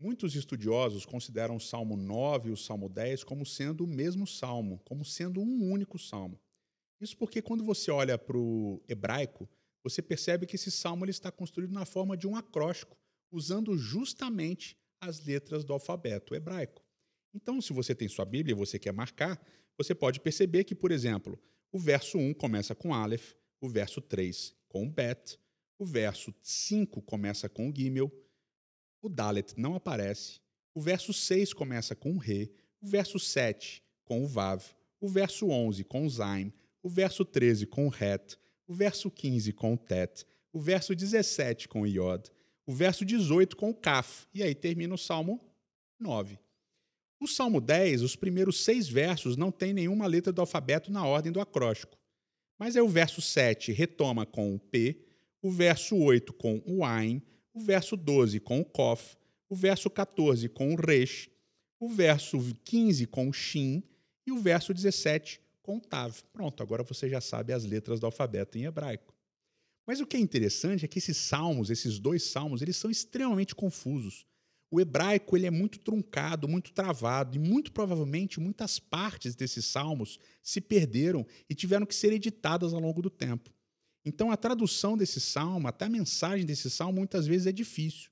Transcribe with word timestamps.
Muitos 0.00 0.36
estudiosos 0.36 1.04
consideram 1.04 1.56
o 1.56 1.60
Salmo 1.60 1.96
9 1.96 2.50
e 2.50 2.52
o 2.52 2.56
Salmo 2.56 2.88
10 2.88 3.24
como 3.24 3.44
sendo 3.44 3.82
o 3.82 3.86
mesmo 3.86 4.28
salmo, 4.28 4.80
como 4.84 5.04
sendo 5.04 5.40
um 5.40 5.72
único 5.72 5.98
salmo. 5.98 6.40
Isso 7.00 7.16
porque 7.16 7.42
quando 7.42 7.64
você 7.64 7.90
olha 7.90 8.16
para 8.16 8.36
o 8.36 8.80
hebraico, 8.88 9.48
você 9.82 10.00
percebe 10.00 10.46
que 10.46 10.54
esse 10.54 10.70
salmo 10.70 11.04
ele 11.04 11.10
está 11.10 11.32
construído 11.32 11.72
na 11.72 11.84
forma 11.84 12.16
de 12.16 12.28
um 12.28 12.36
acróstico, 12.36 12.96
usando 13.32 13.76
justamente 13.76 14.76
as 15.00 15.24
letras 15.24 15.64
do 15.64 15.72
alfabeto 15.72 16.32
hebraico. 16.32 16.84
Então, 17.34 17.60
se 17.60 17.72
você 17.72 17.94
tem 17.94 18.08
sua 18.08 18.24
Bíblia 18.24 18.54
e 18.54 18.58
você 18.58 18.78
quer 18.78 18.92
marcar, 18.92 19.40
você 19.76 19.94
pode 19.94 20.20
perceber 20.20 20.64
que, 20.64 20.74
por 20.74 20.92
exemplo, 20.92 21.38
o 21.72 21.78
verso 21.78 22.18
1 22.18 22.34
começa 22.34 22.74
com 22.74 22.94
Aleph, 22.94 23.32
o 23.60 23.68
verso 23.68 24.00
3 24.00 24.54
com 24.68 24.88
Bet, 24.88 25.38
o 25.78 25.84
verso 25.84 26.34
5 26.42 27.02
começa 27.02 27.48
com 27.48 27.72
Gimel, 27.74 28.12
o 29.00 29.08
Dalet 29.08 29.54
não 29.56 29.74
aparece, 29.74 30.40
o 30.74 30.80
verso 30.80 31.12
6 31.12 31.52
começa 31.52 31.94
com 31.94 32.16
Re, 32.18 32.50
o 32.80 32.86
verso 32.86 33.18
7 33.18 33.82
com 34.04 34.22
o 34.22 34.26
Vav, 34.26 34.62
o 35.00 35.08
verso 35.08 35.48
11 35.48 35.84
com 35.84 36.06
o 36.06 36.10
Zaim, 36.10 36.52
o 36.82 36.88
verso 36.88 37.24
13 37.24 37.66
com 37.66 37.88
o 37.88 37.92
Het, 37.92 38.38
o 38.66 38.74
verso 38.74 39.10
15 39.10 39.52
com 39.52 39.74
o 39.74 39.78
Tet, 39.78 40.24
o 40.52 40.60
verso 40.60 40.94
17 40.94 41.68
com 41.68 41.82
o 41.82 41.86
Yod, 41.86 42.30
o 42.66 42.72
verso 42.72 43.04
18 43.04 43.56
com 43.56 43.70
o 43.70 43.74
Kaf, 43.74 44.26
e 44.32 44.42
aí 44.42 44.54
termina 44.54 44.94
o 44.94 44.98
Salmo 44.98 45.40
9. 45.98 46.38
O 47.20 47.26
Salmo 47.26 47.60
10, 47.60 48.02
os 48.02 48.14
primeiros 48.14 48.62
seis 48.62 48.88
versos 48.88 49.36
não 49.36 49.50
tem 49.50 49.72
nenhuma 49.72 50.06
letra 50.06 50.32
do 50.32 50.40
alfabeto 50.40 50.92
na 50.92 51.04
ordem 51.04 51.32
do 51.32 51.40
acróstico. 51.40 51.98
Mas 52.58 52.76
é 52.76 52.82
o 52.82 52.88
verso 52.88 53.20
7 53.20 53.72
retoma 53.72 54.24
com 54.24 54.54
o 54.54 54.58
P, 54.58 55.04
o 55.42 55.50
verso 55.50 55.96
8 55.96 56.32
com 56.32 56.62
o 56.66 56.84
Ain, 56.84 57.22
o 57.58 57.60
verso 57.60 57.96
12 57.96 58.38
com 58.38 58.60
o 58.60 58.64
Kof, 58.64 59.16
o 59.48 59.56
verso 59.56 59.90
14 59.90 60.48
com 60.48 60.72
o 60.72 60.76
Resh, 60.76 61.28
o 61.80 61.88
verso 61.88 62.38
15 62.64 63.06
com 63.06 63.28
o 63.28 63.32
Shin 63.32 63.82
e 64.24 64.30
o 64.30 64.38
verso 64.38 64.72
17 64.72 65.40
com 65.60 65.76
o 65.76 65.80
Tav. 65.80 66.14
Pronto, 66.32 66.62
agora 66.62 66.84
você 66.84 67.08
já 67.08 67.20
sabe 67.20 67.52
as 67.52 67.64
letras 67.64 67.98
do 67.98 68.06
alfabeto 68.06 68.56
em 68.56 68.64
hebraico. 68.64 69.12
Mas 69.84 70.00
o 70.00 70.06
que 70.06 70.16
é 70.16 70.20
interessante 70.20 70.84
é 70.84 70.88
que 70.88 70.98
esses 70.98 71.16
salmos, 71.16 71.68
esses 71.68 71.98
dois 71.98 72.22
salmos, 72.22 72.62
eles 72.62 72.76
são 72.76 72.90
extremamente 72.90 73.54
confusos. 73.54 74.24
O 74.70 74.80
hebraico 74.80 75.36
ele 75.36 75.46
é 75.46 75.50
muito 75.50 75.78
truncado, 75.80 76.46
muito 76.46 76.72
travado, 76.72 77.36
e 77.36 77.38
muito 77.38 77.72
provavelmente 77.72 78.38
muitas 78.38 78.78
partes 78.78 79.34
desses 79.34 79.64
salmos 79.64 80.20
se 80.42 80.60
perderam 80.60 81.26
e 81.48 81.54
tiveram 81.54 81.86
que 81.86 81.94
ser 81.94 82.12
editadas 82.12 82.72
ao 82.72 82.80
longo 82.80 83.02
do 83.02 83.10
tempo. 83.10 83.50
Então, 84.08 84.30
a 84.30 84.36
tradução 84.38 84.96
desse 84.96 85.20
salmo, 85.20 85.68
até 85.68 85.84
a 85.84 85.90
mensagem 85.90 86.46
desse 86.46 86.70
salmo, 86.70 86.98
muitas 86.98 87.26
vezes 87.26 87.46
é 87.46 87.52
difícil. 87.52 88.10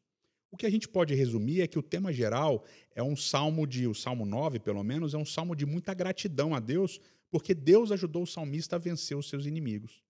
O 0.51 0.57
que 0.57 0.67
a 0.67 0.71
gente 0.71 0.87
pode 0.87 1.15
resumir 1.15 1.63
é 1.63 1.67
que 1.67 1.79
o 1.79 1.83
tema 1.83 2.13
geral 2.13 2.65
é 2.95 3.03
um 3.03 3.17
salmo 3.17 3.67
de, 3.67 3.87
o 3.87 3.95
salmo 3.95 4.27
9, 4.27 4.61
pelo 4.61 4.85
menos, 4.85 5.15
é 5.15 5.19
um 5.19 5.25
salmo 5.25 5.57
de 5.57 5.65
muita 5.65 5.95
gratidão 5.95 6.55
a 6.55 6.61
Deus, 6.61 7.01
porque 7.31 7.55
Deus 7.55 7.91
ajudou 7.91 8.25
o 8.25 8.27
salmista 8.27 8.77
a 8.77 8.79
vencer 8.79 9.17
os 9.17 9.27
seus 9.27 9.47
inimigos. 9.47 10.03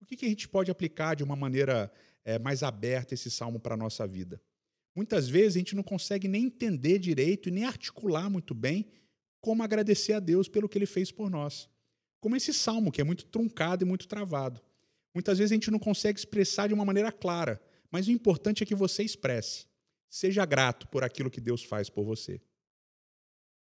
O 0.00 0.04
que, 0.04 0.16
que 0.16 0.26
a 0.26 0.28
gente 0.28 0.48
pode 0.48 0.68
aplicar 0.68 1.14
de 1.14 1.22
uma 1.22 1.36
maneira 1.36 1.92
é, 2.24 2.36
mais 2.36 2.64
aberta 2.64 3.14
esse 3.14 3.30
salmo 3.30 3.60
para 3.60 3.74
a 3.74 3.78
nossa 3.78 4.06
vida? 4.08 4.42
Muitas 4.96 5.28
vezes 5.28 5.54
a 5.54 5.58
gente 5.60 5.76
não 5.76 5.84
consegue 5.84 6.26
nem 6.26 6.46
entender 6.46 6.98
direito 6.98 7.48
e 7.48 7.52
nem 7.52 7.64
articular 7.64 8.28
muito 8.28 8.52
bem 8.52 8.86
como 9.40 9.62
agradecer 9.62 10.14
a 10.14 10.20
Deus 10.20 10.48
pelo 10.48 10.68
que 10.68 10.76
ele 10.76 10.86
fez 10.86 11.12
por 11.12 11.30
nós. 11.30 11.68
Como 12.20 12.34
esse 12.34 12.52
salmo, 12.52 12.90
que 12.90 13.00
é 13.00 13.04
muito 13.04 13.24
truncado 13.26 13.84
e 13.84 13.86
muito 13.86 14.08
travado. 14.08 14.60
Muitas 15.14 15.38
vezes 15.38 15.52
a 15.52 15.54
gente 15.54 15.70
não 15.70 15.78
consegue 15.78 16.18
expressar 16.18 16.68
de 16.68 16.74
uma 16.74 16.84
maneira 16.84 17.10
clara, 17.10 17.60
mas 17.90 18.06
o 18.06 18.12
importante 18.12 18.62
é 18.62 18.66
que 18.66 18.74
você 18.74 19.02
expresse. 19.02 19.66
Seja 20.08 20.44
grato 20.44 20.86
por 20.88 21.04
aquilo 21.04 21.30
que 21.30 21.40
Deus 21.40 21.64
faz 21.64 21.88
por 21.88 22.04
você. 22.04 22.40